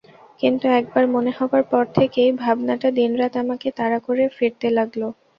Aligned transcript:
কিন্তু 0.39 0.65
একবার 0.79 1.05
মনে 1.07 1.31
হবার 1.37 1.63
পর 1.71 1.83
থেকেই 1.97 2.29
ভাবনাটা 2.41 2.87
দিনরাত 2.97 3.33
আমাকে 3.43 3.67
তাড়া 3.77 3.99
করে 4.07 4.23
ফিরতে 4.37 4.67
লাগল। 4.77 5.01